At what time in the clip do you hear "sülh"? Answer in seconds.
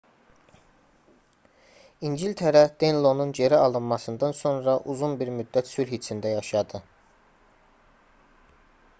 5.73-5.93